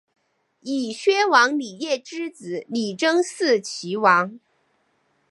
[0.61, 4.39] 以薛王李业之子李珍嗣岐王。